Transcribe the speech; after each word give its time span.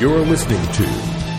You're 0.00 0.20
listening 0.20 0.62
to 0.72 0.82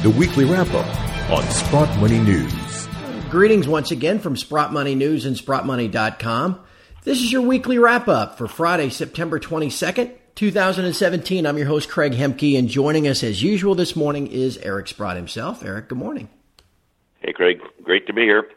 the 0.07 0.13
weekly 0.15 0.45
wrap 0.45 0.71
up 0.75 1.31
on 1.31 1.41
Sprott 1.49 1.97
Money 1.97 2.19
News. 2.19 2.87
Greetings 3.31 3.67
once 3.67 3.89
again 3.89 4.19
from 4.19 4.37
Sprott 4.37 4.71
Money 4.71 4.93
News 4.93 5.25
and 5.25 5.35
SprottMoney.com. 5.35 6.59
This 7.03 7.23
is 7.23 7.31
your 7.31 7.41
weekly 7.41 7.79
wrap 7.79 8.07
up 8.07 8.37
for 8.37 8.47
Friday, 8.47 8.89
September 8.89 9.39
22nd, 9.39 10.11
2017. 10.35 11.47
I'm 11.47 11.57
your 11.57 11.65
host, 11.65 11.89
Craig 11.89 12.11
Hemke, 12.11 12.55
and 12.55 12.69
joining 12.69 13.07
us 13.07 13.23
as 13.23 13.41
usual 13.41 13.73
this 13.73 13.95
morning 13.95 14.27
is 14.27 14.59
Eric 14.59 14.89
Sprott 14.89 15.15
himself. 15.15 15.65
Eric, 15.65 15.87
good 15.87 15.97
morning. 15.97 16.29
Hey, 17.21 17.33
Craig. 17.33 17.61
Great 17.81 18.05
to 18.05 18.13
be 18.13 18.21
here. 18.21 18.47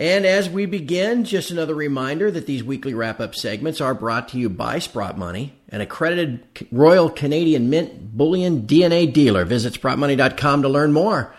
And 0.00 0.24
as 0.24 0.48
we 0.48 0.64
begin, 0.64 1.24
just 1.24 1.50
another 1.50 1.74
reminder 1.74 2.30
that 2.30 2.46
these 2.46 2.64
weekly 2.64 2.94
wrap 2.94 3.20
up 3.20 3.34
segments 3.34 3.82
are 3.82 3.92
brought 3.92 4.30
to 4.30 4.38
you 4.38 4.48
by 4.48 4.78
Sprott 4.78 5.18
Money, 5.18 5.52
an 5.68 5.82
accredited 5.82 6.42
Royal 6.72 7.10
Canadian 7.10 7.68
Mint 7.68 8.16
bullion 8.16 8.62
DNA 8.62 9.12
dealer. 9.12 9.44
Visit 9.44 9.74
SprottMoney.com 9.74 10.62
to 10.62 10.70
learn 10.70 10.94
more. 10.94 11.34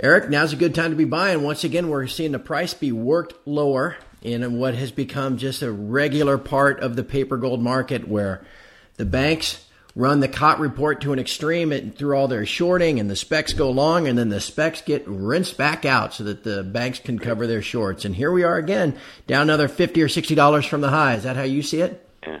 Eric, 0.00 0.30
now's 0.30 0.52
a 0.52 0.56
good 0.56 0.76
time 0.76 0.92
to 0.92 0.96
be 0.96 1.04
buying. 1.04 1.42
Once 1.42 1.64
again, 1.64 1.88
we're 1.88 2.06
seeing 2.06 2.30
the 2.30 2.38
price 2.38 2.72
be 2.72 2.92
worked 2.92 3.34
lower 3.48 3.96
in 4.22 4.58
what 4.58 4.76
has 4.76 4.92
become 4.92 5.36
just 5.36 5.62
a 5.62 5.72
regular 5.72 6.38
part 6.38 6.78
of 6.78 6.94
the 6.94 7.02
paper 7.02 7.36
gold 7.36 7.60
market 7.60 8.06
where 8.06 8.46
the 8.94 9.04
banks 9.04 9.66
run 9.96 10.20
the 10.20 10.28
COT 10.28 10.58
report 10.58 11.00
to 11.02 11.12
an 11.12 11.18
extreme 11.18 11.70
and 11.70 11.96
through 11.96 12.16
all 12.16 12.26
their 12.26 12.44
shorting 12.44 12.98
and 12.98 13.08
the 13.08 13.16
specs 13.16 13.52
go 13.52 13.70
long 13.70 14.08
and 14.08 14.18
then 14.18 14.28
the 14.28 14.40
specs 14.40 14.82
get 14.82 15.06
rinsed 15.06 15.56
back 15.56 15.84
out 15.84 16.12
so 16.12 16.24
that 16.24 16.42
the 16.42 16.64
banks 16.64 16.98
can 16.98 17.18
cover 17.18 17.46
their 17.46 17.62
shorts. 17.62 18.04
And 18.04 18.14
here 18.14 18.32
we 18.32 18.42
are 18.42 18.56
again, 18.56 18.96
down 19.26 19.42
another 19.42 19.68
50 19.68 20.02
or 20.02 20.08
$60 20.08 20.68
from 20.68 20.80
the 20.80 20.90
high. 20.90 21.14
Is 21.14 21.22
that 21.22 21.36
how 21.36 21.42
you 21.42 21.62
see 21.62 21.80
it? 21.80 22.08
Yeah. 22.26 22.40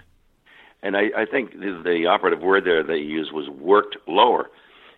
And 0.82 0.96
I, 0.96 1.10
I 1.16 1.26
think 1.26 1.52
the, 1.52 1.80
the 1.84 2.06
operative 2.06 2.40
word 2.40 2.64
there 2.64 2.82
that 2.82 2.98
you 2.98 3.04
used 3.04 3.32
was 3.32 3.48
worked 3.48 3.96
lower. 4.08 4.50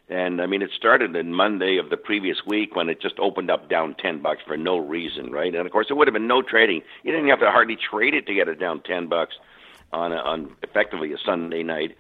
And 0.09 0.41
I 0.41 0.47
mean, 0.47 0.63
it 0.63 0.71
started 0.75 1.15
in 1.17 1.35
Monday 1.35 1.79
of 1.79 1.91
the 1.91 1.97
previous 1.97 2.39
week 2.47 2.77
when 2.77 2.89
it 2.89 3.03
just 3.03 3.19
opened 3.19 3.51
up 3.51 3.69
down 3.69 3.97
10 3.97 4.23
bucks 4.23 4.41
for 4.47 4.57
no 4.57 4.79
reason, 4.79 5.33
right? 5.33 5.53
And 5.53 5.67
of 5.67 5.73
course, 5.73 5.89
it 5.91 5.95
would 5.97 6.07
have 6.07 6.15
been 6.15 6.29
no 6.29 6.43
trading. 6.43 6.83
You 7.03 7.13
didn't 7.13 7.29
have 7.29 7.41
to 7.41 7.51
hardly 7.51 7.77
trade 7.77 8.15
it 8.15 8.27
to 8.29 8.35
get 8.35 8.49
it 8.49 8.61
down 8.61 8.83
10 8.83 9.09
bucks 9.09 9.35
on, 9.93 10.13
a, 10.13 10.17
on 10.17 10.57
effectively 10.63 11.13
a 11.13 11.19
Sunday 11.19 11.65
night 11.65 11.97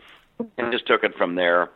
and 0.59 0.73
just 0.73 0.87
took 0.87 1.05
it 1.05 1.15
from 1.17 1.34
there. 1.34 1.70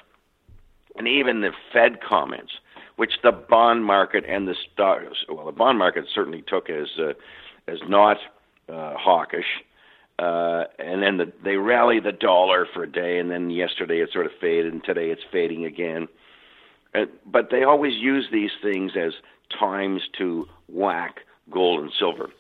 And 0.97 1.07
even 1.07 1.41
the 1.41 1.53
Fed 1.73 2.01
comments, 2.03 2.53
which 2.97 3.13
the 3.23 3.33
bond 3.33 3.85
market 3.85 4.25
and 4.29 4.47
the 4.47 4.55
stocks, 4.73 5.25
well, 5.29 5.47
the 5.47 5.53
bond 5.53 5.79
market 5.79 6.05
certainly 6.13 6.43
took 6.43 6.69
as 6.69 6.89
uh, 6.99 7.13
as 7.69 7.79
not 7.89 8.19
uh, 8.69 8.95
hawkish. 8.97 9.63
Uh, 10.19 10.65
and 10.79 11.03
then 11.03 11.17
the, 11.17 11.33
they 11.43 11.57
rally 11.57 11.99
the 11.99 12.13
dollar 12.13 12.67
for 12.75 12.83
a 12.83 12.91
day, 12.91 13.19
and 13.19 13.31
then 13.31 13.49
yesterday 13.49 14.01
it 14.01 14.11
sort 14.13 14.27
of 14.27 14.33
faded, 14.39 14.71
and 14.73 14.85
today 14.85 15.09
it's 15.09 15.23
fading 15.33 15.65
again. 15.65 16.09
Uh, 16.95 17.07
but 17.25 17.49
they 17.51 17.63
always 17.63 17.95
use 17.95 18.29
these 18.31 18.51
things 18.63 18.93
as 18.97 19.15
times 19.59 20.03
to 20.19 20.47
whack 20.69 21.21
gold 21.51 21.81
and 21.81 21.91
silver. 21.99 22.31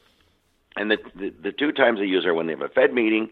And 0.76 0.90
the, 0.90 0.98
the, 1.14 1.30
the 1.42 1.52
two 1.52 1.72
times 1.72 1.98
they 1.98 2.04
use 2.04 2.26
are 2.26 2.34
when 2.34 2.46
they 2.46 2.52
have 2.52 2.60
a 2.60 2.68
Fed 2.68 2.92
meeting 2.92 3.30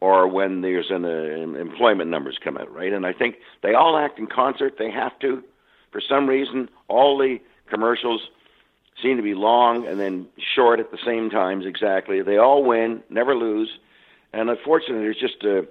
or 0.00 0.28
when 0.28 0.60
there's 0.60 0.90
an 0.90 1.04
uh, 1.04 1.58
employment 1.58 2.10
numbers 2.10 2.38
come 2.42 2.56
out, 2.56 2.72
right? 2.72 2.92
And 2.92 3.06
I 3.06 3.12
think 3.12 3.36
they 3.62 3.74
all 3.74 3.96
act 3.96 4.18
in 4.18 4.26
concert. 4.26 4.74
They 4.78 4.90
have 4.90 5.18
to. 5.20 5.42
For 5.90 6.00
some 6.06 6.26
reason, 6.26 6.68
all 6.88 7.16
the 7.16 7.38
commercials 7.70 8.28
seem 9.02 9.16
to 9.16 9.22
be 9.22 9.34
long 9.34 9.86
and 9.86 9.98
then 9.98 10.26
short 10.54 10.80
at 10.80 10.90
the 10.90 10.98
same 11.04 11.30
times 11.30 11.64
exactly. 11.66 12.22
They 12.22 12.36
all 12.36 12.64
win, 12.64 13.02
never 13.08 13.34
lose. 13.34 13.78
And 14.32 14.50
unfortunately, 14.50 15.02
there's 15.02 15.20
just 15.20 15.42
a, 15.44 15.66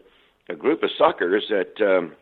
a 0.50 0.56
group 0.56 0.82
of 0.84 0.90
suckers 0.98 1.46
that 1.50 1.80
um, 1.82 2.14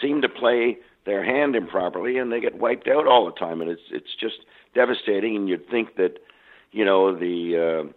seem 0.00 0.22
to 0.22 0.28
play 0.28 0.78
their 1.04 1.24
hand 1.24 1.56
improperly, 1.56 2.18
and 2.18 2.30
they 2.30 2.40
get 2.40 2.58
wiped 2.58 2.86
out 2.86 3.06
all 3.06 3.24
the 3.24 3.32
time. 3.32 3.60
And 3.60 3.70
it's 3.70 3.82
it's 3.90 4.14
just 4.20 4.36
devastating. 4.74 5.34
And 5.34 5.48
you'd 5.48 5.68
think 5.68 5.96
that, 5.96 6.18
you 6.70 6.84
know, 6.84 7.16
the 7.16 7.56
uh, 7.56 7.92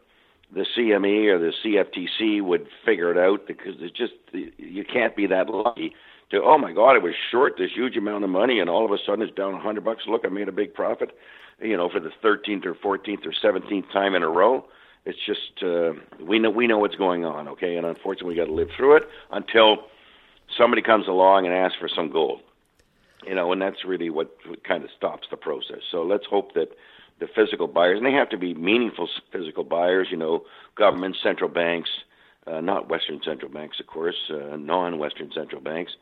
the 0.54 0.66
CME 0.78 1.28
or 1.28 1.40
the 1.40 1.54
CFTC 1.64 2.42
would 2.42 2.68
figure 2.86 3.12
it 3.12 3.18
out 3.18 3.48
because 3.48 3.76
it's 3.80 3.98
just 3.98 4.14
you 4.58 4.84
can't 4.84 5.16
be 5.16 5.28
that 5.28 5.50
lucky 5.50 5.96
to 6.30 6.42
oh 6.42 6.58
my 6.58 6.72
god 6.72 6.96
it 6.96 7.04
was 7.04 7.14
short 7.32 7.56
this 7.58 7.72
huge 7.74 7.98
amount 7.98 8.24
of 8.24 8.30
money 8.30 8.60
and 8.60 8.70
all 8.70 8.86
of 8.86 8.92
a 8.92 8.98
sudden 9.06 9.22
it's 9.22 9.36
down 9.36 9.54
a 9.54 9.60
hundred 9.60 9.84
bucks. 9.84 10.04
Look 10.08 10.24
I 10.26 10.30
made 10.30 10.48
a 10.48 10.54
big 10.54 10.74
profit 10.74 11.16
you 11.62 11.78
know 11.78 11.90
for 11.90 12.00
the 12.00 12.12
13th 12.24 12.66
or 12.66 12.76
14th 12.76 13.26
or 13.26 13.32
17th 13.32 13.92
time 13.92 14.16
in 14.16 14.24
a 14.24 14.30
row. 14.30 14.66
It's 15.06 15.18
just 15.26 15.64
uh, 15.64 15.94
we 16.24 16.40
know 16.40 16.50
we 16.50 16.68
know 16.68 16.80
what's 16.80 16.96
going 16.96 17.26
on 17.26 17.48
okay? 17.50 17.78
And 17.78 17.86
unfortunately 17.86 18.36
we 18.36 18.40
got 18.40 18.48
to 18.48 18.54
live 18.54 18.70
through 18.76 18.98
it 18.98 19.04
until 19.32 19.86
somebody 20.58 20.82
comes 20.82 21.08
along 21.08 21.46
and 21.46 21.56
asks 21.56 21.78
for 21.80 21.88
some 21.88 22.12
gold 22.12 22.42
you 23.26 23.36
know? 23.36 23.52
And 23.52 23.62
that's 23.62 23.86
really 23.86 24.10
what 24.10 24.36
kind 24.64 24.84
of 24.84 24.90
stops 24.96 25.28
the 25.30 25.38
process. 25.38 25.82
So 25.90 26.04
let's 26.04 26.26
hope 26.26 26.54
that 26.54 26.70
the 27.22 27.28
physical 27.28 27.68
buyers, 27.68 27.98
and 27.98 28.06
they 28.06 28.12
have 28.12 28.30
to 28.30 28.38
be 28.38 28.54
meaningful 28.54 29.08
physical 29.32 29.64
buyers. 29.64 30.08
You 30.12 30.18
know, 30.18 30.44
governments, 30.76 31.20
central 31.24 31.50
banks, 31.50 31.90
uh, 32.48 32.60
not 32.60 32.90
Western 32.90 33.22
central 33.24 33.50
banks, 33.50 33.80
of 33.80 33.88
course, 33.88 34.18
uh, 34.30 34.58
non-Western 34.58 35.32
central 35.34 35.62
banks 35.62 35.94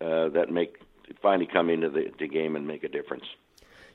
uh, 0.00 0.30
that 0.30 0.50
make 0.50 0.80
finally 1.20 1.46
come 1.46 1.68
into 1.68 1.90
the, 1.90 2.10
the 2.18 2.26
game 2.26 2.56
and 2.56 2.66
make 2.66 2.82
a 2.82 2.88
difference. 2.88 3.24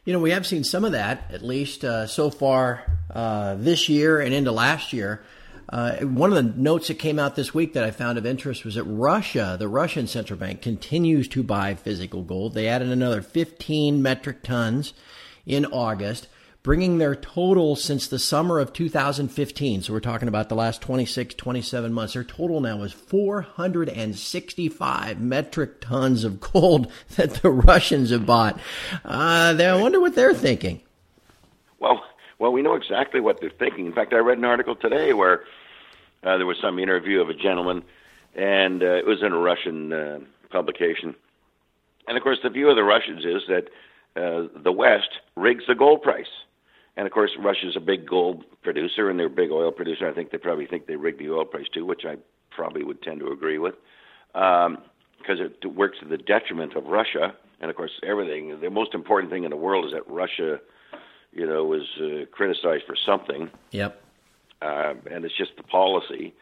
You 0.05 0.13
know, 0.13 0.19
we 0.19 0.31
have 0.31 0.45
seen 0.45 0.63
some 0.63 0.85
of 0.85 0.91
that, 0.91 1.31
at 1.31 1.41
least 1.41 1.83
uh, 1.83 2.05
so 2.05 2.29
far 2.29 2.83
uh, 3.13 3.55
this 3.55 3.89
year 3.89 4.21
and 4.21 4.33
into 4.33 4.51
last 4.51 4.93
year. 4.93 5.23
Uh, 5.69 5.97
one 5.97 6.31
of 6.31 6.35
the 6.35 6.61
notes 6.61 6.87
that 6.87 6.99
came 6.99 7.19
out 7.19 7.35
this 7.35 7.53
week 7.53 7.73
that 7.73 7.83
I 7.83 7.91
found 7.91 8.17
of 8.17 8.25
interest 8.25 8.63
was 8.63 8.75
that 8.75 8.85
Russia, 8.85 9.57
the 9.59 9.67
Russian 9.67 10.07
central 10.07 10.39
bank, 10.39 10.61
continues 10.61 11.27
to 11.29 11.43
buy 11.43 11.73
physical 11.75 12.21
gold. 12.21 12.53
They 12.53 12.67
added 12.67 12.89
another 12.89 13.21
15 13.21 14.01
metric 14.01 14.43
tons 14.43 14.93
in 15.45 15.65
August 15.65 16.27
bringing 16.67 16.97
their 16.97 17.15
total 17.15 17.77
since 17.77 18.09
the 18.09 18.19
summer 18.19 18.59
of 18.59 18.73
2015. 18.73 19.83
So 19.83 19.93
we're 19.93 20.01
talking 20.01 20.27
about 20.27 20.49
the 20.49 20.55
last 20.55 20.81
26, 20.81 21.35
27 21.35 21.93
months. 21.93 22.11
Their 22.11 22.25
total 22.25 22.59
now 22.59 22.83
is 22.83 22.91
465 22.91 25.21
metric 25.21 25.79
tons 25.79 26.25
of 26.25 26.41
gold 26.41 26.91
that 27.15 27.35
the 27.35 27.51
Russians 27.51 28.09
have 28.09 28.25
bought. 28.25 28.59
Uh, 29.05 29.55
I 29.57 29.81
wonder 29.81 30.01
what 30.01 30.13
they're 30.13 30.33
thinking. 30.33 30.81
Well, 31.79 32.03
well, 32.37 32.51
we 32.51 32.61
know 32.61 32.75
exactly 32.75 33.21
what 33.21 33.39
they're 33.39 33.49
thinking. 33.49 33.85
In 33.85 33.93
fact, 33.93 34.11
I 34.11 34.17
read 34.17 34.37
an 34.37 34.43
article 34.43 34.75
today 34.75 35.13
where 35.13 35.45
uh, 36.21 36.35
there 36.35 36.45
was 36.45 36.57
some 36.61 36.79
interview 36.79 37.21
of 37.21 37.29
a 37.29 37.33
gentleman, 37.33 37.81
and 38.35 38.83
uh, 38.83 38.87
it 38.87 39.05
was 39.05 39.23
in 39.23 39.31
a 39.31 39.39
Russian 39.39 39.93
uh, 39.93 40.19
publication. 40.49 41.15
And 42.09 42.17
of 42.17 42.23
course, 42.23 42.39
the 42.43 42.49
view 42.49 42.69
of 42.69 42.75
the 42.75 42.83
Russians 42.83 43.23
is 43.23 43.43
that 43.47 43.69
uh, 44.17 44.49
the 44.61 44.73
West 44.73 45.21
rigs 45.37 45.63
the 45.65 45.73
gold 45.73 46.01
price. 46.01 46.27
And 46.97 47.05
of 47.05 47.13
course, 47.13 47.31
Russia's 47.39 47.75
a 47.77 47.79
big 47.79 48.07
gold 48.07 48.43
producer 48.63 49.09
and 49.09 49.19
they're 49.19 49.27
a 49.27 49.29
big 49.29 49.51
oil 49.51 49.71
producer. 49.71 50.09
I 50.09 50.13
think 50.13 50.31
they 50.31 50.39
probably 50.39 50.65
think 50.65 50.87
they 50.87 50.95
rig 50.95 51.19
the 51.19 51.29
oil 51.29 51.45
price 51.45 51.67
too, 51.71 51.85
which 51.85 52.01
I 52.05 52.15
probably 52.49 52.83
would 52.83 53.03
tend 53.03 53.19
to 53.19 53.27
agree 53.27 53.59
with, 53.59 53.75
because 54.33 54.65
um, 54.65 54.79
it 55.39 55.65
works 55.75 55.99
to 55.99 56.07
the 56.07 56.17
detriment 56.17 56.75
of 56.75 56.85
Russia. 56.85 57.35
And 57.61 57.69
of 57.69 57.77
course, 57.77 57.91
everything. 58.03 58.59
The 58.59 58.71
most 58.71 58.95
important 58.95 59.31
thing 59.31 59.43
in 59.43 59.51
the 59.51 59.57
world 59.57 59.85
is 59.85 59.91
that 59.91 60.11
Russia, 60.11 60.59
you 61.31 61.45
know, 61.45 61.63
was 61.65 61.83
uh, 62.01 62.25
criticized 62.31 62.83
for 62.87 62.95
something. 63.05 63.51
Yep. 63.71 64.01
Uh, 64.63 64.93
and 65.11 65.23
it's 65.23 65.37
just 65.37 65.51
the 65.55 65.63
policy. 65.63 66.33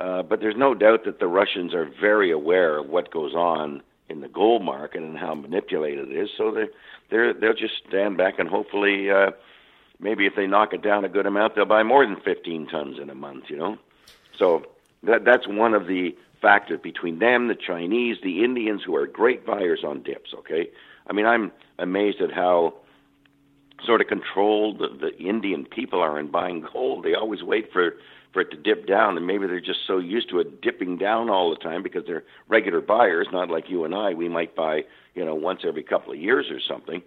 Uh, 0.00 0.22
but 0.22 0.40
there's 0.40 0.56
no 0.56 0.74
doubt 0.74 1.04
that 1.04 1.20
the 1.20 1.28
Russians 1.28 1.72
are 1.72 1.88
very 2.00 2.32
aware 2.32 2.78
of 2.78 2.88
what 2.88 3.12
goes 3.12 3.34
on 3.34 3.82
in 4.08 4.22
the 4.22 4.28
gold 4.28 4.62
market 4.64 5.02
and 5.02 5.16
how 5.16 5.34
manipulated 5.34 6.10
it 6.10 6.16
is. 6.16 6.30
So 6.36 6.50
they 6.50 6.66
they're 7.10 7.32
they'll 7.32 7.52
just 7.52 7.74
stand 7.88 8.16
back 8.16 8.40
and 8.40 8.48
hopefully. 8.48 9.08
Uh, 9.08 9.30
maybe 10.00 10.26
if 10.26 10.34
they 10.34 10.46
knock 10.46 10.72
it 10.72 10.82
down 10.82 11.04
a 11.04 11.08
good 11.08 11.26
amount, 11.26 11.54
they'll 11.54 11.64
buy 11.64 11.82
more 11.82 12.04
than 12.04 12.16
15 12.20 12.66
tons 12.66 12.98
in 12.98 13.10
a 13.10 13.14
month, 13.14 13.44
you 13.48 13.56
know? 13.56 13.78
So 14.38 14.64
that 15.02 15.24
that's 15.24 15.46
one 15.46 15.74
of 15.74 15.86
the 15.86 16.16
factors 16.40 16.80
between 16.82 17.18
them, 17.18 17.48
the 17.48 17.54
Chinese, 17.54 18.16
the 18.22 18.42
Indians, 18.42 18.82
who 18.84 18.96
are 18.96 19.06
great 19.06 19.44
buyers 19.44 19.80
on 19.84 20.02
dips, 20.02 20.32
okay? 20.38 20.70
I 21.06 21.12
mean, 21.12 21.26
I'm 21.26 21.52
amazed 21.78 22.20
at 22.20 22.32
how 22.32 22.74
sort 23.84 24.00
of 24.00 24.06
controlled 24.06 24.78
the, 24.78 24.88
the 24.88 25.16
Indian 25.18 25.64
people 25.64 26.00
are 26.00 26.18
in 26.18 26.30
buying 26.30 26.66
gold. 26.72 27.04
They 27.04 27.14
always 27.14 27.42
wait 27.42 27.72
for 27.72 27.94
for 28.32 28.42
it 28.42 28.50
to 28.52 28.56
dip 28.56 28.86
down, 28.86 29.16
and 29.16 29.26
maybe 29.26 29.48
they're 29.48 29.60
just 29.60 29.80
so 29.88 29.98
used 29.98 30.30
to 30.30 30.38
it 30.38 30.62
dipping 30.62 30.96
down 30.96 31.28
all 31.28 31.50
the 31.50 31.56
time 31.56 31.82
because 31.82 32.06
they're 32.06 32.22
regular 32.46 32.80
buyers, 32.80 33.26
not 33.32 33.50
like 33.50 33.68
you 33.68 33.84
and 33.84 33.92
I. 33.92 34.14
We 34.14 34.28
might 34.28 34.54
buy, 34.54 34.84
you 35.16 35.24
know, 35.24 35.34
once 35.34 35.62
every 35.66 35.82
couple 35.82 36.12
of 36.12 36.18
years 36.20 36.48
or 36.48 36.60
something 36.60 37.02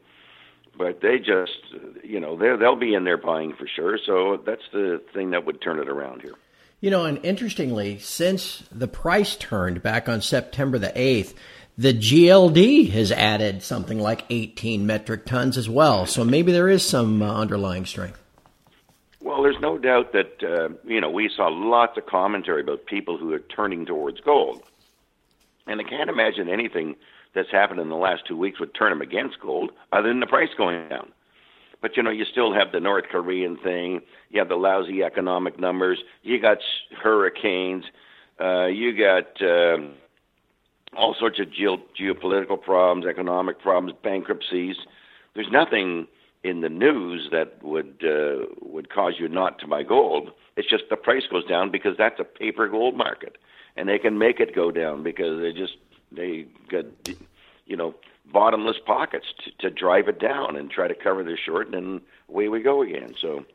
but 0.78 1.02
they 1.02 1.20
just, 1.20 1.60
you 2.04 2.20
know, 2.20 2.38
they 2.38 2.56
they'll 2.58 2.76
be 2.76 2.94
in 2.94 3.04
there 3.04 3.18
buying 3.18 3.54
for 3.54 3.68
sure. 3.68 3.98
So 4.04 4.42
that's 4.46 4.64
the 4.72 5.02
thing 5.14 5.32
that 5.32 5.46
would 5.46 5.62
turn 5.62 5.80
it 5.80 5.88
around 5.88 6.22
here. 6.22 6.34
You 6.82 6.90
know, 6.90 7.06
and 7.06 7.24
interestingly, 7.24 8.00
since 8.00 8.64
the 8.70 8.90
price 8.90 9.38
turned 9.38 9.82
back 9.82 10.10
on 10.10 10.22
September 10.22 10.78
the 10.78 10.90
8th, 10.90 11.34
the 11.78 11.94
GLD 11.94 12.92
has 12.92 13.12
added 13.12 13.64
something 13.64 14.00
like 14.00 14.26
18 14.30 14.86
metric 14.86 15.26
tons 15.26 15.58
as 15.58 15.70
well. 15.70 16.06
So 16.06 16.26
maybe 16.26 16.52
there 16.52 16.68
is 16.68 16.86
some 16.86 17.22
uh, 17.22 17.34
underlying 17.34 17.86
strength. 17.86 18.22
Well, 19.22 19.42
there's 19.42 19.60
no 19.62 19.78
doubt 19.78 20.12
that, 20.12 20.44
uh, 20.44 20.76
you 20.84 21.00
know, 21.00 21.10
we 21.10 21.32
saw 21.34 21.48
lots 21.48 21.98
of 21.98 22.06
commentary 22.06 22.62
about 22.62 22.86
people 22.86 23.18
who 23.18 23.32
are 23.32 23.40
turning 23.40 23.86
towards 23.86 24.20
gold. 24.20 24.62
And 25.66 25.80
I 25.80 25.84
can't 25.86 26.10
imagine 26.10 26.50
anything 26.50 26.98
that's 27.36 27.52
happened 27.52 27.80
in 27.80 27.90
the 27.90 27.96
last 27.96 28.24
two 28.28 28.38
weeks 28.38 28.60
would 28.60 28.76
turn 28.76 28.92
them 28.92 29.02
against 29.02 29.40
gold, 29.40 29.72
other 29.92 30.08
than 30.08 30.20
the 30.20 30.28
price 30.28 30.50
going 30.58 30.88
down. 30.90 31.12
But 31.82 31.98
you 31.98 32.04
know, 32.04 32.12
you 32.12 32.24
still 32.26 32.54
have 32.54 32.72
the 32.72 32.80
North 32.80 33.06
Korean 33.12 33.58
thing. 33.58 34.02
You 34.30 34.40
have 34.40 34.50
the 34.50 34.56
lousy 34.56 35.04
economic 35.04 35.60
numbers. 35.60 36.00
You 36.22 36.40
got 36.40 36.60
hurricanes. 36.98 37.84
Uh, 38.40 38.68
you 38.68 38.98
got 38.98 39.42
uh, 39.42 39.78
all 40.98 41.16
sorts 41.20 41.40
of 41.40 41.52
geo- 41.52 41.84
geopolitical 42.00 42.62
problems, 42.62 43.06
economic 43.06 43.60
problems, 43.60 43.98
bankruptcies. 44.02 44.78
There's 45.36 45.52
nothing 45.52 46.08
in 46.44 46.62
the 46.62 46.70
news 46.70 47.30
that 47.32 47.62
would 47.64 48.04
uh, 48.04 48.46
would 48.62 48.90
cause 48.90 49.14
you 49.20 49.28
not 49.28 49.60
to 49.60 49.68
buy 49.68 49.84
gold. 49.84 50.32
It's 50.56 50.70
just 50.70 50.84
the 50.90 50.96
price 50.96 51.24
goes 51.30 51.46
down 51.46 51.72
because 51.72 51.96
that's 51.98 52.20
a 52.20 52.24
paper 52.24 52.68
gold 52.68 52.96
market, 52.96 53.38
and 53.76 53.90
they 53.90 54.00
can 54.00 54.18
make 54.18 54.40
it 54.40 54.56
go 54.56 54.72
down 54.72 55.04
because 55.04 55.42
they 55.42 55.52
just 55.52 55.74
they 56.16 56.46
got 56.70 56.86
you 57.66 57.76
know 57.76 57.96
bottomless 58.32 58.78
pockets 58.86 59.26
to, 59.44 59.70
to 59.70 59.70
drive 59.70 60.08
it 60.08 60.20
down 60.20 60.56
and 60.56 60.72
try 60.72 60.88
to 60.88 60.96
cover 60.96 61.24
their 61.24 61.38
short, 61.38 61.68
and 61.68 61.74
then 61.74 62.02
away 62.30 62.48
we 62.48 62.62
go 62.62 62.82
again. 62.82 63.14
So 63.22 63.46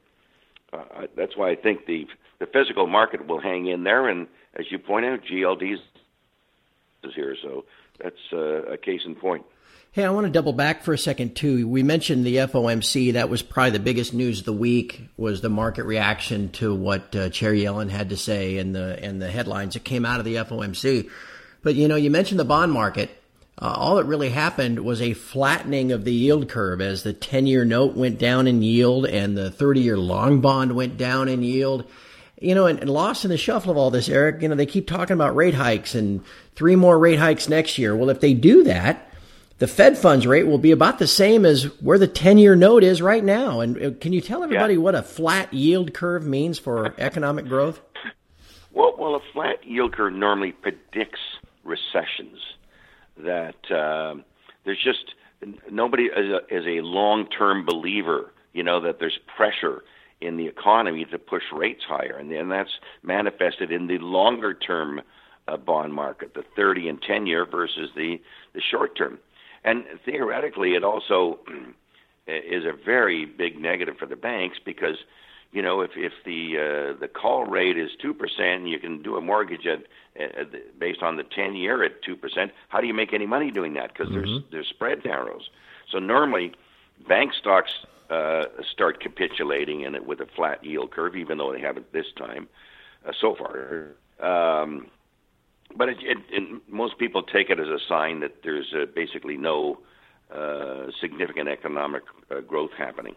uh, 0.72 1.06
that's 1.16 1.36
why 1.36 1.50
I 1.50 1.56
think 1.56 1.86
the 1.86 2.06
the 2.38 2.46
physical 2.46 2.86
market 2.86 3.26
will 3.26 3.40
hang 3.40 3.66
in 3.66 3.84
there, 3.84 4.08
and 4.08 4.26
as 4.54 4.66
you 4.70 4.78
point 4.78 5.06
out, 5.06 5.20
GLDs 5.24 5.78
is 7.04 7.14
here, 7.14 7.36
so 7.42 7.64
that's 8.02 8.16
uh, 8.32 8.62
a 8.72 8.76
case 8.76 9.02
in 9.04 9.14
point. 9.14 9.44
Hey, 9.90 10.04
I 10.04 10.10
want 10.10 10.26
to 10.26 10.32
double 10.32 10.52
back 10.52 10.82
for 10.82 10.92
a 10.92 10.98
second 10.98 11.34
too. 11.34 11.66
We 11.66 11.82
mentioned 11.82 12.24
the 12.24 12.36
FOMC. 12.36 13.14
That 13.14 13.30
was 13.30 13.42
probably 13.42 13.70
the 13.70 13.80
biggest 13.80 14.12
news 14.12 14.40
of 14.40 14.44
the 14.44 14.52
week. 14.52 15.08
Was 15.16 15.40
the 15.40 15.48
market 15.48 15.84
reaction 15.84 16.50
to 16.52 16.74
what 16.74 17.16
uh, 17.16 17.30
Chair 17.30 17.52
Yellen 17.52 17.88
had 17.88 18.10
to 18.10 18.16
say 18.16 18.58
and 18.58 18.74
the 18.74 19.02
and 19.02 19.20
the 19.20 19.30
headlines 19.30 19.74
that 19.74 19.84
came 19.84 20.04
out 20.04 20.20
of 20.20 20.26
the 20.26 20.36
FOMC. 20.36 21.08
But 21.62 21.74
you 21.74 21.88
know, 21.88 21.96
you 21.96 22.10
mentioned 22.10 22.40
the 22.40 22.44
bond 22.44 22.72
market. 22.72 23.10
Uh, 23.60 23.74
all 23.76 23.96
that 23.96 24.04
really 24.04 24.30
happened 24.30 24.84
was 24.84 25.02
a 25.02 25.14
flattening 25.14 25.90
of 25.90 26.04
the 26.04 26.12
yield 26.12 26.48
curve 26.48 26.80
as 26.80 27.02
the 27.02 27.12
10 27.12 27.46
year 27.46 27.64
note 27.64 27.96
went 27.96 28.18
down 28.18 28.46
in 28.46 28.62
yield 28.62 29.04
and 29.04 29.36
the 29.36 29.50
30 29.50 29.80
year 29.80 29.98
long 29.98 30.40
bond 30.40 30.76
went 30.76 30.96
down 30.96 31.28
in 31.28 31.42
yield. 31.42 31.84
You 32.40 32.54
know, 32.54 32.66
and, 32.66 32.78
and 32.78 32.88
lost 32.88 33.24
in 33.24 33.32
the 33.32 33.36
shuffle 33.36 33.72
of 33.72 33.76
all 33.76 33.90
this, 33.90 34.08
Eric, 34.08 34.42
you 34.42 34.48
know, 34.48 34.54
they 34.54 34.66
keep 34.66 34.86
talking 34.86 35.14
about 35.14 35.34
rate 35.34 35.54
hikes 35.54 35.96
and 35.96 36.24
three 36.54 36.76
more 36.76 36.96
rate 36.96 37.18
hikes 37.18 37.48
next 37.48 37.78
year. 37.78 37.96
Well, 37.96 38.10
if 38.10 38.20
they 38.20 38.32
do 38.32 38.62
that, 38.62 39.08
the 39.58 39.66
Fed 39.66 39.98
funds 39.98 40.24
rate 40.24 40.46
will 40.46 40.58
be 40.58 40.70
about 40.70 41.00
the 41.00 41.08
same 41.08 41.44
as 41.44 41.64
where 41.80 41.98
the 41.98 42.06
10 42.06 42.38
year 42.38 42.54
note 42.54 42.84
is 42.84 43.02
right 43.02 43.24
now. 43.24 43.58
And 43.58 43.82
uh, 43.82 43.90
can 44.00 44.12
you 44.12 44.20
tell 44.20 44.44
everybody 44.44 44.74
yeah. 44.74 44.80
what 44.80 44.94
a 44.94 45.02
flat 45.02 45.52
yield 45.52 45.92
curve 45.92 46.24
means 46.24 46.60
for 46.60 46.94
economic 46.96 47.46
growth? 47.46 47.80
Well, 48.70 48.94
well, 48.96 49.16
a 49.16 49.32
flat 49.32 49.64
yield 49.64 49.94
curve 49.94 50.12
normally 50.12 50.52
predicts 50.52 51.18
recessions 51.68 52.38
that 53.16 53.70
uh, 53.70 54.14
there's 54.64 54.82
just 54.82 55.14
nobody 55.70 56.04
is 56.04 56.30
a, 56.30 56.54
is 56.54 56.64
a 56.66 56.80
long-term 56.82 57.64
believer. 57.66 58.32
You 58.52 58.62
know 58.62 58.80
that 58.80 58.98
there's 58.98 59.18
pressure 59.36 59.84
in 60.20 60.36
the 60.36 60.46
economy 60.46 61.04
to 61.04 61.18
push 61.18 61.44
rates 61.52 61.84
higher, 61.86 62.16
and 62.18 62.30
then 62.30 62.48
that's 62.48 62.70
manifested 63.02 63.70
in 63.70 63.86
the 63.86 63.98
longer-term 63.98 65.00
uh, 65.46 65.56
bond 65.56 65.94
market, 65.94 66.34
the 66.34 66.42
30 66.56 66.88
and 66.88 67.02
10 67.02 67.26
year 67.26 67.46
versus 67.46 67.90
the 67.94 68.20
the 68.54 68.60
short 68.60 68.96
term. 68.96 69.18
And 69.64 69.84
theoretically, 70.04 70.74
it 70.74 70.84
also 70.84 71.38
is 72.26 72.64
a 72.64 72.72
very 72.84 73.24
big 73.24 73.60
negative 73.60 73.96
for 73.98 74.06
the 74.06 74.16
banks 74.16 74.58
because 74.64 74.96
you 75.52 75.62
know, 75.62 75.80
if 75.80 75.92
if 75.96 76.12
the 76.24 76.58
uh, 76.58 77.00
the 77.00 77.08
call 77.08 77.44
rate 77.44 77.78
is 77.78 77.90
two 78.00 78.12
percent, 78.12 78.66
you 78.66 78.78
can 78.78 79.02
do 79.02 79.16
a 79.16 79.20
mortgage 79.20 79.66
at, 79.66 79.84
at 80.20 80.78
based 80.78 81.02
on 81.02 81.16
the 81.16 81.24
ten 81.24 81.54
year 81.54 81.82
at 81.82 82.02
two 82.02 82.16
percent. 82.16 82.52
How 82.68 82.80
do 82.80 82.86
you 82.86 82.94
make 82.94 83.12
any 83.12 83.26
money 83.26 83.50
doing 83.50 83.74
that? 83.74 83.92
Because 83.92 84.08
mm-hmm. 84.08 84.18
there's 84.18 84.42
there's 84.50 84.68
spread 84.68 85.04
narrows. 85.04 85.48
So 85.90 85.98
normally, 85.98 86.52
bank 87.08 87.32
stocks 87.32 87.72
uh, 88.10 88.44
start 88.70 89.00
capitulating 89.00 89.82
in 89.82 89.94
it 89.94 90.06
with 90.06 90.20
a 90.20 90.26
flat 90.26 90.62
yield 90.64 90.90
curve, 90.90 91.16
even 91.16 91.38
though 91.38 91.52
they 91.52 91.60
haven't 91.60 91.92
this 91.92 92.06
time 92.16 92.48
uh, 93.06 93.12
so 93.18 93.34
far. 93.34 93.94
Um, 94.20 94.88
but 95.76 95.88
it, 95.88 95.98
it, 96.02 96.18
it, 96.30 96.62
most 96.68 96.98
people 96.98 97.22
take 97.22 97.50
it 97.50 97.60
as 97.60 97.68
a 97.68 97.78
sign 97.88 98.20
that 98.20 98.42
there's 98.42 98.72
uh, 98.74 98.86
basically 98.94 99.36
no 99.36 99.78
uh, 100.34 100.90
significant 101.00 101.48
economic 101.48 102.02
uh, 102.30 102.40
growth 102.40 102.72
happening. 102.76 103.14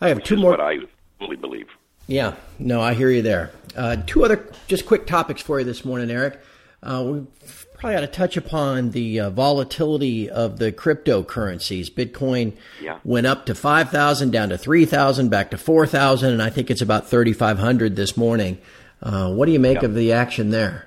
I 0.00 0.08
have 0.08 0.22
two 0.22 0.36
more. 0.36 0.60
I 0.60 0.80
fully 1.18 1.36
believe. 1.36 1.68
Yeah, 2.06 2.34
no, 2.58 2.80
I 2.80 2.94
hear 2.94 3.10
you 3.10 3.22
there. 3.22 3.50
Uh, 3.76 3.96
two 4.06 4.24
other 4.24 4.48
just 4.68 4.86
quick 4.86 5.06
topics 5.06 5.42
for 5.42 5.58
you 5.58 5.64
this 5.64 5.84
morning, 5.84 6.10
Eric. 6.10 6.40
Uh, 6.82 7.02
we 7.04 7.26
probably 7.74 7.96
ought 7.96 8.00
to 8.00 8.06
touch 8.06 8.36
upon 8.36 8.90
the 8.90 9.20
uh, 9.20 9.30
volatility 9.30 10.30
of 10.30 10.58
the 10.58 10.72
cryptocurrencies. 10.72 11.90
Bitcoin 11.90 12.52
yeah. 12.80 12.98
went 13.04 13.26
up 13.26 13.46
to 13.46 13.54
5,000, 13.54 14.30
down 14.30 14.50
to 14.50 14.58
3,000, 14.58 15.28
back 15.28 15.50
to 15.50 15.58
4,000, 15.58 16.32
and 16.32 16.42
I 16.42 16.48
think 16.48 16.70
it's 16.70 16.80
about 16.80 17.08
3,500 17.08 17.96
this 17.96 18.16
morning. 18.16 18.58
Uh, 19.02 19.32
what 19.32 19.46
do 19.46 19.52
you 19.52 19.58
make 19.58 19.82
yeah. 19.82 19.86
of 19.86 19.94
the 19.94 20.12
action 20.12 20.50
there? 20.50 20.86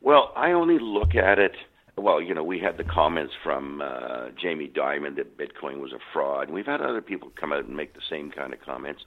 Well, 0.00 0.32
I 0.36 0.52
only 0.52 0.78
look 0.78 1.14
at 1.14 1.38
it. 1.38 1.56
Well, 1.96 2.22
you 2.22 2.34
know, 2.34 2.44
we 2.44 2.58
had 2.58 2.78
the 2.78 2.84
comments 2.84 3.34
from 3.42 3.82
uh, 3.82 4.30
Jamie 4.40 4.68
Dimon 4.74 5.16
that 5.16 5.36
Bitcoin 5.36 5.80
was 5.80 5.92
a 5.92 5.98
fraud. 6.12 6.50
We've 6.50 6.66
had 6.66 6.80
other 6.80 7.02
people 7.02 7.30
come 7.38 7.52
out 7.52 7.66
and 7.66 7.76
make 7.76 7.94
the 7.94 8.00
same 8.08 8.30
kind 8.30 8.54
of 8.54 8.60
comments. 8.62 9.02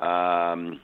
Um, 0.00 0.80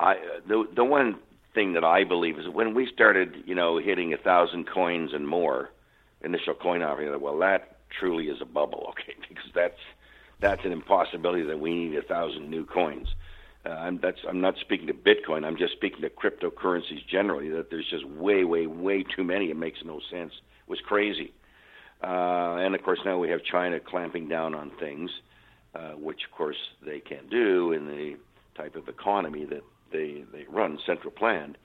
I 0.00 0.16
the 0.46 0.64
the 0.74 0.84
one 0.84 1.18
thing 1.54 1.72
that 1.74 1.84
I 1.84 2.04
believe 2.04 2.38
is 2.38 2.48
when 2.48 2.74
we 2.74 2.86
started, 2.92 3.42
you 3.46 3.54
know, 3.54 3.78
hitting 3.78 4.12
a 4.12 4.16
thousand 4.16 4.68
coins 4.68 5.10
and 5.12 5.26
more, 5.26 5.70
initial 6.22 6.54
coin 6.54 6.82
offering, 6.82 7.20
well, 7.20 7.38
that 7.38 7.78
truly 7.98 8.26
is 8.26 8.40
a 8.40 8.44
bubble, 8.44 8.86
okay, 8.90 9.14
because 9.28 9.50
that's 9.54 9.80
that's 10.40 10.64
an 10.64 10.72
impossibility 10.72 11.42
that 11.44 11.58
we 11.58 11.74
need 11.74 11.96
a 11.96 12.02
thousand 12.02 12.48
new 12.48 12.64
coins. 12.64 13.08
Uh, 13.66 13.70
I'm 13.70 13.98
that's 14.00 14.18
I'm 14.28 14.40
not 14.40 14.54
speaking 14.60 14.86
to 14.86 14.94
Bitcoin. 14.94 15.44
I'm 15.44 15.56
just 15.56 15.72
speaking 15.72 16.00
to 16.02 16.10
cryptocurrencies 16.10 17.06
generally. 17.10 17.48
That 17.50 17.70
there's 17.70 17.88
just 17.90 18.06
way, 18.06 18.44
way, 18.44 18.66
way 18.66 19.02
too 19.02 19.24
many. 19.24 19.50
It 19.50 19.56
makes 19.56 19.80
no 19.84 20.00
sense. 20.10 20.32
It 20.32 20.70
was 20.70 20.80
crazy. 20.80 21.32
Uh, 22.02 22.56
and 22.60 22.74
of 22.74 22.82
course, 22.82 23.00
now 23.04 23.18
we 23.18 23.28
have 23.30 23.42
China 23.42 23.80
clamping 23.80 24.28
down 24.28 24.54
on 24.54 24.70
things, 24.78 25.10
uh, 25.74 25.92
which 25.92 26.20
of 26.24 26.36
course 26.36 26.56
they 26.86 27.00
can 27.00 27.28
do 27.28 27.72
in 27.72 27.86
the 27.86 28.16
type 28.58 28.76
of 28.76 28.88
economy 28.88 29.46
that 29.46 29.62
they 29.92 30.24
they 30.32 30.44
run, 30.50 30.78
central 30.84 31.10
planned. 31.10 31.56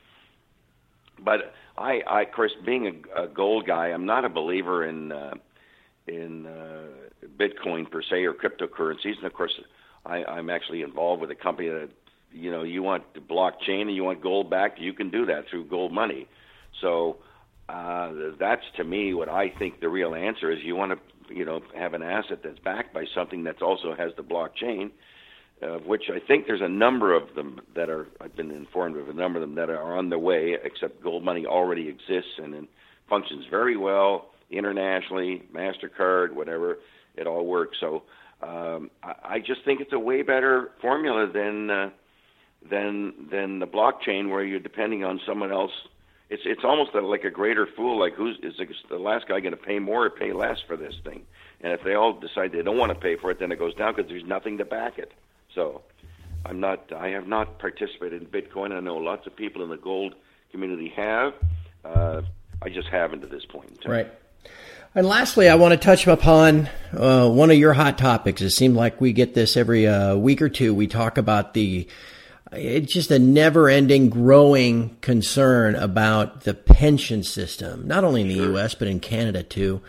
But 1.20 1.54
I, 1.78 2.02
I 2.08 2.22
of 2.22 2.32
course, 2.32 2.52
being 2.66 3.04
a, 3.16 3.24
a 3.24 3.28
gold 3.28 3.68
guy, 3.68 3.88
I'm 3.88 4.06
not 4.06 4.24
a 4.26 4.30
believer 4.30 4.86
in 4.86 5.12
uh, 5.12 5.34
in 6.08 6.46
uh, 6.46 6.88
Bitcoin 7.38 7.90
per 7.90 8.02
se 8.02 8.24
or 8.24 8.34
cryptocurrencies. 8.34 9.18
And 9.18 9.26
of 9.26 9.34
course, 9.34 9.54
I, 10.06 10.24
I'm 10.24 10.50
actually 10.50 10.82
involved 10.82 11.22
with 11.22 11.32
a 11.32 11.36
company 11.36 11.70
that 11.70 11.90
you 12.32 12.52
know 12.52 12.64
you 12.64 12.84
want 12.84 13.04
blockchain 13.28 13.84
and 13.84 13.96
you 13.96 14.04
want 14.04 14.22
gold 14.22 14.50
back, 14.50 14.76
you 14.80 14.94
can 14.94 15.10
do 15.10 15.26
that 15.26 15.46
through 15.50 15.66
Goldmoney. 15.66 16.28
So 16.82 17.18
uh, 17.70 18.12
that's 18.40 18.64
to 18.78 18.84
me 18.84 19.14
what 19.14 19.30
I 19.30 19.50
think 19.50 19.80
the 19.80 19.90
real 19.90 20.16
answer 20.16 20.52
is. 20.52 20.60
You 20.64 20.76
want 20.76 20.94
to 20.94 21.34
you 21.34 21.46
know 21.46 21.62
have 21.76 21.94
an 21.94 22.04
asset 22.04 22.40
that's 22.44 22.60
backed 22.60 22.94
by 22.94 23.06
something 23.16 23.44
that 23.44 23.62
also 23.62 23.96
has 23.96 24.12
the 24.18 24.24
blockchain 24.24 24.92
of 25.64 25.86
which 25.86 26.04
I 26.10 26.20
think 26.20 26.46
there's 26.48 26.62
a 26.62 26.70
number 26.70 27.14
of 27.14 27.36
them 27.36 27.62
that 27.76 27.90
are, 27.90 28.08
I've 28.22 28.36
been 28.36 28.52
informed 28.52 28.98
of 28.98 29.10
a 29.10 29.14
number 29.14 29.40
of 29.40 29.48
them 29.48 29.56
that 29.56 29.70
are 29.70 29.98
on 29.98 30.10
their 30.10 30.20
way, 30.20 30.58
except 30.64 31.02
Goldmoney 31.02 31.46
already 31.46 31.88
exists 31.88 32.34
and 32.38 32.54
it 32.54 32.66
functions 33.10 33.46
very 33.50 33.78
well 33.78 34.30
internationally, 34.50 35.44
MasterCard, 35.54 36.34
whatever, 36.34 36.80
it 37.16 37.28
all 37.28 37.46
works. 37.46 37.78
So 37.80 38.04
um, 38.42 38.90
I, 39.04 39.14
I 39.24 39.40
just 39.40 39.64
think 39.66 39.82
it's 39.82 39.94
a 39.94 40.00
way 40.00 40.22
better 40.22 40.72
formula 40.82 41.28
than, 41.32 41.70
uh, 41.70 41.90
than, 42.70 43.14
than 43.32 43.60
the 43.60 43.68
blockchain 43.68 44.30
where 44.30 44.44
you're 44.44 44.60
depending 44.60 45.04
on 45.04 45.20
someone 45.26 45.52
else. 45.52 45.72
It's, 46.30 46.44
it's 46.46 46.64
almost 46.64 46.96
like 46.96 47.24
a 47.24 47.30
greater 47.30 47.68
fool, 47.76 48.00
like 48.00 48.14
who's, 48.16 48.38
is 48.42 48.54
the 48.90 48.98
last 48.98 49.28
guy 49.28 49.40
going 49.40 49.52
to 49.52 49.58
pay 49.58 49.80
more 49.80 50.06
or 50.06 50.10
pay 50.10 50.34
less 50.34 50.58
for 50.66 50.76
this 50.76 50.96
thing? 51.04 51.24
And 51.62 51.72
if 51.74 51.84
they 51.84 51.94
all 51.94 52.14
decide 52.14 52.52
they 52.52 52.64
don't 52.64 52.78
want 52.78 52.92
to 52.92 53.00
pay 53.00 53.16
for 53.18 53.30
it, 53.32 53.40
then 53.40 53.52
it 53.52 53.60
goes 53.60 53.76
down 53.76 53.94
because 53.96 54.10
there's 54.10 54.26
nothing 54.26 54.58
to 54.58 54.66
back 54.66 54.98
it. 54.98 55.12
So 55.56 55.82
I'm 56.46 56.60
not. 56.60 56.92
I 56.94 57.10
have 57.10 57.28
not 57.28 57.60
participated 57.60 58.22
in 58.22 58.28
Bitcoin. 58.28 58.72
I 58.72 58.80
know 58.80 58.98
lots 58.98 59.28
of 59.28 59.36
people 59.36 59.64
in 59.64 59.70
the 59.70 59.78
gold 59.78 60.16
community 60.52 60.90
have. 60.96 61.34
Uh, 61.84 62.22
I 62.62 62.70
just 62.70 62.88
haven't 62.88 63.22
to 63.22 63.28
this 63.28 63.46
point. 63.46 63.84
Right. 63.86 64.12
And 64.96 65.08
lastly, 65.08 65.50
I 65.50 65.56
want 65.56 65.72
to 65.72 65.78
touch 65.78 66.06
upon 66.06 66.70
uh, 66.96 67.28
one 67.28 67.50
of 67.50 67.58
your 67.58 67.74
hot 67.74 67.98
topics. 67.98 68.42
It 68.42 68.52
seems 68.52 68.76
like 68.76 69.02
we 69.02 69.12
get 69.12 69.34
this 69.34 69.58
every 69.58 69.88
uh, 69.88 70.16
week 70.16 70.42
or 70.42 70.50
two. 70.50 70.74
We 70.76 70.88
talk 70.88 71.18
about 71.18 71.54
the 71.54 71.88
it's 72.52 72.94
just 72.94 73.10
a 73.10 73.18
never-ending, 73.18 74.10
growing 74.10 74.96
concern 75.02 75.74
about 75.76 76.42
the 76.42 76.54
pension 76.54 77.24
system, 77.24 77.88
not 77.88 78.04
only 78.04 78.22
in 78.22 78.28
the 78.28 78.36
sure. 78.36 78.50
U.S. 78.52 78.76
but 78.76 78.88
in 78.88 79.00
Canada 79.00 79.42
too. 79.42 79.82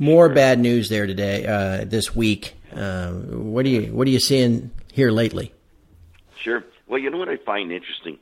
More 0.00 0.26
sure. 0.26 0.34
bad 0.34 0.58
news 0.58 0.88
there 0.88 1.06
today, 1.06 1.46
uh, 1.46 1.84
this 1.84 2.16
week. 2.16 2.54
Uh, 2.74 3.12
what 3.12 3.64
do 3.64 3.70
you 3.70 3.92
What 3.94 4.06
are 4.08 4.10
you 4.10 4.20
seeing 4.20 4.72
here 4.98 5.12
lately? 5.12 5.52
Sure. 6.42 6.64
Well, 6.88 6.98
you 6.98 7.08
know 7.08 7.18
what 7.18 7.28
I 7.28 7.36
find 7.36 7.70
interesting? 7.70 8.18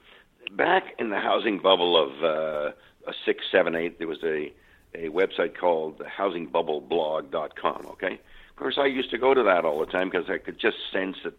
Back 0.53 0.85
in 0.99 1.09
the 1.09 1.19
housing 1.19 1.59
bubble 1.59 1.97
of 1.97 2.23
uh, 2.23 3.11
six, 3.25 3.45
seven, 3.51 3.75
eight. 3.75 3.99
There 3.99 4.07
was 4.07 4.23
a 4.23 4.53
a 4.95 5.09
website 5.09 5.57
called 5.59 5.99
the 5.99 6.05
housingbubbleblog.com. 6.05 7.87
Okay, 7.93 8.21
of 8.51 8.57
course 8.57 8.77
I 8.79 8.87
used 8.87 9.11
to 9.11 9.19
go 9.19 9.33
to 9.33 9.43
that 9.45 9.65
all 9.65 9.81
the 9.81 9.87
time 9.87 10.11
because 10.11 10.29
I 10.29 10.37
could 10.37 10.59
just 10.59 10.77
sense 10.93 11.17
that 11.25 11.35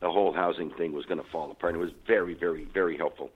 the 0.00 0.10
whole 0.10 0.34
housing 0.34 0.70
thing 0.70 0.92
was 0.92 1.06
going 1.06 1.22
to 1.22 1.30
fall 1.30 1.50
apart. 1.50 1.74
It 1.74 1.78
was 1.78 1.92
very, 2.06 2.34
very, 2.34 2.64
very 2.64 2.98
helpful. 2.98 3.30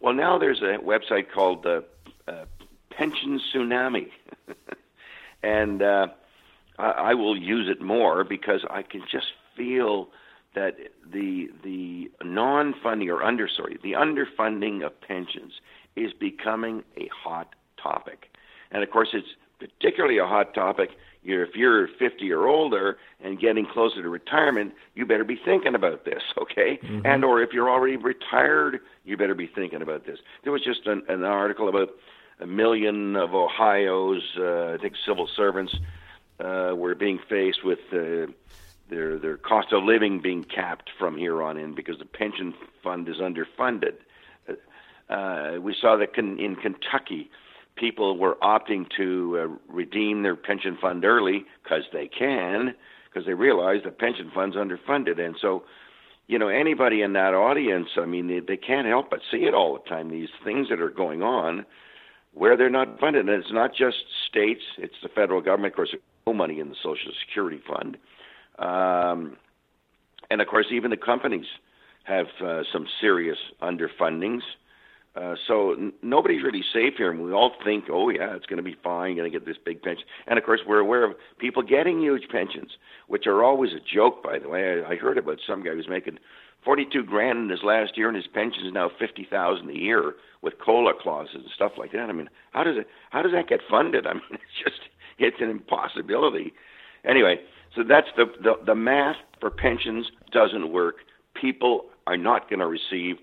Well, 0.00 0.12
now 0.12 0.38
there's 0.38 0.60
a 0.60 0.78
website 0.84 1.30
called 1.32 1.64
uh, 1.66 1.80
uh, 2.28 2.44
Pension 2.90 3.40
Tsunami, 3.40 4.10
and 5.42 5.82
uh, 5.82 6.08
I, 6.78 6.90
I 6.90 7.14
will 7.14 7.38
use 7.38 7.68
it 7.70 7.80
more 7.80 8.22
because 8.22 8.60
I 8.68 8.82
can 8.82 9.02
just 9.10 9.32
feel 9.56 10.10
that 10.54 10.76
the 11.12 11.50
the 11.62 12.10
non-funding 12.22 13.08
or 13.10 13.22
under 13.22 13.48
sorry 13.48 13.78
the 13.82 13.92
underfunding 13.92 14.84
of 14.84 15.00
pensions 15.00 15.52
is 15.96 16.12
becoming 16.12 16.82
a 16.96 17.08
hot 17.08 17.54
topic, 17.82 18.30
and 18.70 18.82
of 18.82 18.90
course 18.90 19.08
it's 19.12 19.28
particularly 19.58 20.18
a 20.18 20.26
hot 20.26 20.54
topic 20.54 20.90
you're, 21.22 21.44
if 21.44 21.54
you're 21.54 21.88
50 21.98 22.32
or 22.32 22.46
older 22.46 22.98
and 23.22 23.38
getting 23.38 23.66
closer 23.66 24.02
to 24.02 24.08
retirement, 24.08 24.72
you 24.94 25.04
better 25.04 25.24
be 25.24 25.38
thinking 25.44 25.74
about 25.74 26.04
this, 26.04 26.22
okay? 26.38 26.78
Mm-hmm. 26.82 27.06
And 27.06 27.24
or 27.24 27.42
if 27.42 27.52
you're 27.52 27.70
already 27.70 27.96
retired, 27.96 28.80
you 29.04 29.16
better 29.16 29.34
be 29.34 29.46
thinking 29.46 29.82
about 29.82 30.06
this. 30.06 30.18
There 30.44 30.52
was 30.52 30.62
just 30.62 30.86
an, 30.86 31.02
an 31.08 31.24
article 31.24 31.68
about 31.68 31.90
a 32.40 32.46
million 32.46 33.16
of 33.16 33.34
Ohio's, 33.34 34.22
uh, 34.38 34.74
I 34.74 34.78
think, 34.80 34.94
civil 35.06 35.28
servants 35.36 35.74
uh, 36.38 36.72
were 36.74 36.94
being 36.94 37.18
faced 37.28 37.64
with 37.64 37.80
uh, 37.92 38.32
their 38.90 39.18
their 39.18 39.36
cost 39.36 39.72
of 39.72 39.84
living 39.84 40.20
being 40.20 40.44
capped 40.44 40.90
from 40.98 41.16
here 41.16 41.42
on 41.42 41.56
in 41.56 41.74
because 41.74 41.98
the 41.98 42.04
pension 42.04 42.52
fund 42.82 43.08
is 43.08 43.16
underfunded. 43.16 43.96
Uh, 45.08 45.60
we 45.60 45.74
saw 45.80 45.96
that 45.96 46.16
in 46.16 46.56
Kentucky 46.56 47.30
people 47.76 48.16
were 48.18 48.36
opting 48.42 48.86
to 48.96 49.38
uh, 49.40 49.72
redeem 49.72 50.22
their 50.22 50.36
pension 50.36 50.76
fund 50.80 51.04
early 51.04 51.44
because 51.62 51.82
they 51.92 52.06
can, 52.06 52.74
because 53.08 53.26
they 53.26 53.34
realize 53.34 53.80
the 53.84 53.90
pension 53.90 54.30
fund's 54.34 54.54
underfunded. 54.54 55.18
And 55.18 55.34
so, 55.40 55.64
you 56.28 56.38
know, 56.38 56.48
anybody 56.48 57.02
in 57.02 57.14
that 57.14 57.34
audience, 57.34 57.88
I 57.96 58.04
mean, 58.04 58.28
they, 58.28 58.40
they 58.40 58.56
can't 58.56 58.86
help 58.86 59.10
but 59.10 59.20
see 59.30 59.38
it 59.38 59.54
all 59.54 59.72
the 59.72 59.88
time. 59.88 60.10
These 60.10 60.28
things 60.44 60.68
that 60.68 60.80
are 60.80 60.90
going 60.90 61.22
on 61.22 61.64
where 62.32 62.56
they're 62.56 62.70
not 62.70 63.00
funded, 63.00 63.28
and 63.28 63.42
it's 63.42 63.52
not 63.52 63.74
just 63.74 63.96
states; 64.28 64.62
it's 64.78 64.94
the 65.02 65.08
federal 65.08 65.40
government. 65.40 65.72
Of 65.72 65.76
course, 65.76 65.88
there's 65.90 66.02
no 66.26 66.32
money 66.32 66.60
in 66.60 66.68
the 66.68 66.76
Social 66.80 67.10
Security 67.26 67.60
Fund, 67.66 67.96
um, 68.60 69.36
and 70.30 70.40
of 70.40 70.46
course, 70.46 70.66
even 70.70 70.90
the 70.90 70.96
companies 70.96 71.46
have 72.04 72.26
uh, 72.44 72.62
some 72.72 72.86
serious 73.00 73.38
underfundings. 73.62 74.40
Uh, 75.16 75.34
so 75.48 75.72
n- 75.72 75.92
nobody's 76.02 76.42
really 76.42 76.62
safe 76.72 76.94
here, 76.96 77.10
and 77.10 77.20
we 77.20 77.32
all 77.32 77.52
think, 77.64 77.86
oh 77.90 78.10
yeah, 78.10 78.34
it's 78.36 78.46
going 78.46 78.58
to 78.58 78.62
be 78.62 78.76
fine, 78.82 79.16
going 79.16 79.30
to 79.30 79.38
get 79.38 79.44
this 79.44 79.56
big 79.64 79.82
pension. 79.82 80.04
And 80.28 80.38
of 80.38 80.44
course, 80.44 80.60
we're 80.66 80.78
aware 80.78 81.04
of 81.04 81.16
people 81.38 81.62
getting 81.62 82.00
huge 82.00 82.28
pensions, 82.30 82.70
which 83.08 83.26
are 83.26 83.42
always 83.42 83.72
a 83.72 83.80
joke. 83.94 84.22
By 84.22 84.38
the 84.38 84.48
way, 84.48 84.82
I, 84.82 84.92
I 84.92 84.96
heard 84.96 85.18
about 85.18 85.38
some 85.46 85.64
guy 85.64 85.70
who's 85.70 85.88
making 85.88 86.18
forty-two 86.64 87.02
grand 87.04 87.38
in 87.38 87.48
his 87.48 87.64
last 87.64 87.96
year, 87.98 88.06
and 88.06 88.16
his 88.16 88.28
pension 88.28 88.64
is 88.64 88.72
now 88.72 88.88
fifty 89.00 89.26
thousand 89.28 89.68
a 89.70 89.76
year 89.76 90.14
with 90.42 90.54
COLA 90.64 90.92
clauses 91.00 91.34
and 91.34 91.50
stuff 91.54 91.72
like 91.76 91.90
that. 91.92 92.08
I 92.08 92.12
mean, 92.12 92.30
how 92.52 92.62
does 92.62 92.76
it? 92.78 92.86
How 93.10 93.22
does 93.22 93.32
that 93.32 93.48
get 93.48 93.60
funded? 93.68 94.06
I 94.06 94.14
mean, 94.14 94.22
it's 94.30 94.62
just 94.62 94.80
it's 95.18 95.40
an 95.40 95.50
impossibility. 95.50 96.52
Anyway, 97.04 97.40
so 97.74 97.82
that's 97.82 98.08
the 98.16 98.26
the, 98.42 98.54
the 98.64 98.74
math 98.74 99.16
for 99.40 99.50
pensions 99.50 100.10
doesn't 100.32 100.72
work. 100.72 100.96
People 101.34 101.86
are 102.06 102.16
not 102.16 102.48
going 102.48 102.60
to 102.60 102.66
receive 102.66 103.16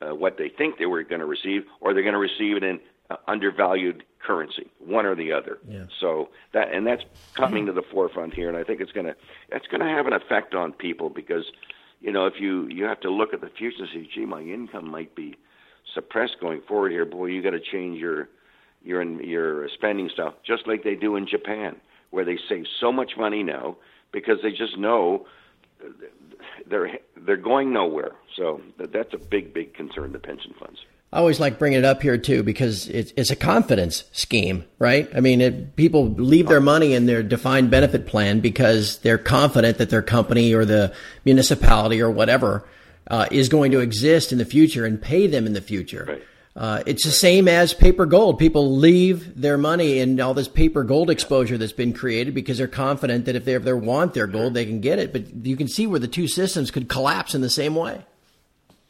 uh, 0.00 0.14
what 0.14 0.38
they 0.38 0.48
think 0.48 0.78
they 0.78 0.86
were 0.86 1.02
going 1.02 1.20
to 1.20 1.26
receive, 1.26 1.64
or 1.80 1.94
they're 1.94 2.02
going 2.02 2.14
to 2.14 2.18
receive 2.18 2.56
it 2.56 2.64
in 2.64 2.80
uh, 3.10 3.16
undervalued 3.28 4.04
currency, 4.18 4.70
one 4.78 5.06
or 5.06 5.14
the 5.14 5.32
other. 5.32 5.58
Yeah. 5.68 5.84
So 6.00 6.28
that 6.52 6.72
and 6.72 6.86
that's 6.86 7.02
coming 7.34 7.66
to 7.66 7.72
the 7.72 7.82
forefront 7.82 8.34
here, 8.34 8.48
and 8.48 8.56
I 8.56 8.64
think 8.64 8.80
it's 8.80 8.92
going 8.92 9.06
to 9.06 9.16
that's 9.50 9.66
going 9.66 9.80
to 9.80 9.88
have 9.88 10.06
an 10.06 10.12
effect 10.12 10.54
on 10.54 10.72
people 10.72 11.08
because 11.08 11.44
you 12.00 12.12
know 12.12 12.26
if 12.26 12.34
you 12.40 12.66
you 12.68 12.84
have 12.84 13.00
to 13.00 13.10
look 13.10 13.34
at 13.34 13.40
the 13.40 13.50
future 13.50 13.80
and 13.80 13.88
say, 13.92 14.08
gee, 14.14 14.26
my 14.26 14.40
income 14.40 14.90
might 14.90 15.14
be 15.14 15.36
suppressed 15.94 16.36
going 16.40 16.62
forward 16.66 16.92
here. 16.92 17.04
Boy, 17.04 17.26
you 17.26 17.42
got 17.42 17.50
to 17.50 17.60
change 17.60 17.98
your 17.98 18.28
your 18.82 19.02
your 19.02 19.68
spending 19.74 20.08
stuff, 20.12 20.34
just 20.44 20.66
like 20.66 20.82
they 20.84 20.94
do 20.94 21.16
in 21.16 21.26
Japan, 21.26 21.76
where 22.12 22.24
they 22.24 22.38
save 22.48 22.66
so 22.80 22.92
much 22.92 23.16
money 23.16 23.42
now 23.42 23.76
because 24.12 24.38
they 24.42 24.50
just 24.50 24.78
know 24.78 25.26
they're 26.66 26.98
they're 27.16 27.36
going 27.36 27.72
nowhere. 27.72 28.12
So 28.36 28.60
that's 28.78 29.12
a 29.12 29.18
big, 29.18 29.52
big 29.52 29.74
concern. 29.74 30.12
The 30.12 30.20
pension 30.20 30.54
funds. 30.58 30.78
I 31.12 31.18
always 31.18 31.38
like 31.38 31.58
bringing 31.58 31.80
it 31.80 31.84
up 31.84 32.00
here 32.00 32.16
too 32.16 32.42
because 32.42 32.88
it's 32.88 33.12
it's 33.16 33.30
a 33.30 33.36
confidence 33.36 34.04
scheme, 34.12 34.64
right? 34.78 35.10
I 35.14 35.20
mean, 35.20 35.40
it, 35.40 35.76
people 35.76 36.08
leave 36.08 36.48
their 36.48 36.60
money 36.60 36.94
in 36.94 37.06
their 37.06 37.22
defined 37.22 37.70
benefit 37.70 38.06
plan 38.06 38.40
because 38.40 38.98
they're 39.00 39.18
confident 39.18 39.78
that 39.78 39.90
their 39.90 40.02
company 40.02 40.54
or 40.54 40.64
the 40.64 40.94
municipality 41.24 42.00
or 42.00 42.10
whatever 42.10 42.66
uh, 43.08 43.26
is 43.30 43.48
going 43.48 43.72
to 43.72 43.80
exist 43.80 44.32
in 44.32 44.38
the 44.38 44.44
future 44.44 44.86
and 44.86 45.02
pay 45.02 45.26
them 45.26 45.46
in 45.46 45.52
the 45.52 45.60
future. 45.60 46.06
Right. 46.08 46.22
Uh, 46.54 46.82
it's 46.84 47.04
the 47.04 47.10
same 47.10 47.48
as 47.48 47.72
paper 47.72 48.04
gold. 48.04 48.38
People 48.38 48.76
leave 48.76 49.40
their 49.40 49.56
money 49.56 50.00
in 50.00 50.20
all 50.20 50.34
this 50.34 50.48
paper 50.48 50.84
gold 50.84 51.08
exposure 51.08 51.56
that's 51.56 51.72
been 51.72 51.94
created 51.94 52.34
because 52.34 52.58
they're 52.58 52.68
confident 52.68 53.24
that 53.24 53.36
if 53.36 53.44
they 53.46 53.54
ever 53.54 53.76
want 53.76 54.12
their 54.12 54.26
gold, 54.26 54.52
they 54.52 54.66
can 54.66 54.80
get 54.80 54.98
it. 54.98 55.12
But 55.12 55.46
you 55.46 55.56
can 55.56 55.66
see 55.66 55.86
where 55.86 55.98
the 55.98 56.08
two 56.08 56.28
systems 56.28 56.70
could 56.70 56.88
collapse 56.90 57.34
in 57.34 57.40
the 57.40 57.48
same 57.48 57.74
way. 57.74 58.04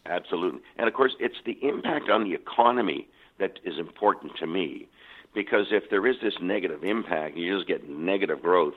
Absolutely. 0.07 0.61
And 0.77 0.89
of 0.89 0.95
course, 0.95 1.15
it's 1.21 1.37
the 1.47 1.57
impact 1.63 2.11
on 2.11 2.25
the 2.25 2.35
economy 2.35 3.07
that 3.39 3.61
is 3.65 3.79
important 3.79 4.37
to 4.39 4.47
me 4.47 4.89
because 5.33 5.67
if 5.71 5.89
there 5.89 6.07
is 6.07 6.17
this 6.21 6.35
negative 6.43 6.83
impact, 6.83 7.37
you 7.37 7.57
just 7.57 7.69
get 7.69 7.89
negative 7.89 8.43
growth. 8.43 8.75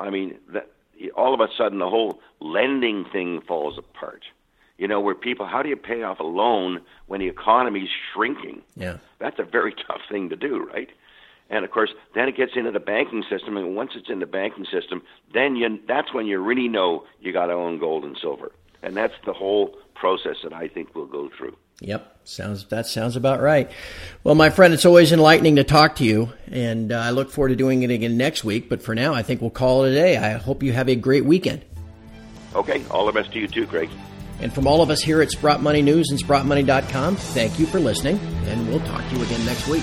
I 0.00 0.10
mean, 0.10 0.34
that, 0.52 0.68
all 1.16 1.34
of 1.34 1.40
a 1.40 1.48
sudden, 1.56 1.78
the 1.78 1.88
whole 1.88 2.20
lending 2.40 3.04
thing 3.12 3.40
falls 3.46 3.78
apart 3.78 4.24
you 4.78 4.86
know, 4.86 5.00
where 5.00 5.14
people, 5.14 5.44
how 5.44 5.62
do 5.62 5.68
you 5.68 5.76
pay 5.76 6.02
off 6.02 6.20
a 6.20 6.24
loan 6.24 6.80
when 7.06 7.20
the 7.20 7.28
economy's 7.28 7.90
shrinking? 8.12 8.62
Yeah. 8.76 8.98
That's 9.18 9.38
a 9.38 9.44
very 9.44 9.74
tough 9.86 10.00
thing 10.10 10.30
to 10.30 10.36
do, 10.36 10.64
right? 10.64 10.88
And 11.50 11.64
of 11.64 11.70
course, 11.70 11.90
then 12.14 12.28
it 12.28 12.36
gets 12.36 12.52
into 12.56 12.70
the 12.70 12.80
banking 12.80 13.24
system, 13.28 13.56
and 13.56 13.74
once 13.74 13.92
it's 13.94 14.10
in 14.10 14.20
the 14.20 14.26
banking 14.26 14.66
system, 14.66 15.02
then 15.32 15.56
you, 15.56 15.80
that's 15.88 16.12
when 16.12 16.26
you 16.26 16.38
really 16.40 16.68
know 16.68 17.04
you 17.20 17.32
got 17.32 17.46
to 17.46 17.54
own 17.54 17.78
gold 17.78 18.04
and 18.04 18.16
silver, 18.20 18.52
and 18.82 18.96
that's 18.96 19.14
the 19.24 19.32
whole 19.32 19.74
process 19.94 20.36
that 20.42 20.52
I 20.52 20.68
think 20.68 20.94
we'll 20.94 21.06
go 21.06 21.30
through. 21.36 21.56
Yep, 21.80 22.18
sounds 22.24 22.66
that 22.66 22.86
sounds 22.86 23.16
about 23.16 23.40
right. 23.40 23.70
Well, 24.24 24.34
my 24.34 24.50
friend, 24.50 24.74
it's 24.74 24.84
always 24.84 25.10
enlightening 25.10 25.56
to 25.56 25.64
talk 25.64 25.96
to 25.96 26.04
you, 26.04 26.32
and 26.50 26.92
uh, 26.92 26.98
I 26.98 27.10
look 27.10 27.30
forward 27.30 27.48
to 27.48 27.56
doing 27.56 27.82
it 27.82 27.90
again 27.90 28.18
next 28.18 28.44
week. 28.44 28.68
But 28.68 28.82
for 28.82 28.94
now, 28.94 29.14
I 29.14 29.22
think 29.22 29.40
we'll 29.40 29.50
call 29.50 29.84
it 29.84 29.92
a 29.92 29.94
day. 29.94 30.16
I 30.18 30.32
hope 30.32 30.62
you 30.62 30.72
have 30.72 30.88
a 30.88 30.96
great 30.96 31.24
weekend. 31.24 31.64
Okay, 32.54 32.84
all 32.90 33.06
the 33.06 33.12
best 33.12 33.32
to 33.32 33.38
you 33.38 33.48
too, 33.48 33.66
Craig. 33.66 33.88
And 34.40 34.52
from 34.52 34.66
all 34.66 34.82
of 34.82 34.90
us 34.90 35.00
here 35.00 35.20
at 35.20 35.30
Sprott 35.30 35.62
Money 35.62 35.82
News 35.82 36.10
and 36.10 36.18
SprottMoney.com, 36.18 37.16
thank 37.16 37.58
you 37.58 37.66
for 37.66 37.80
listening, 37.80 38.18
and 38.46 38.68
we'll 38.68 38.80
talk 38.80 39.08
to 39.08 39.16
you 39.16 39.22
again 39.22 39.44
next 39.44 39.66
week. 39.68 39.82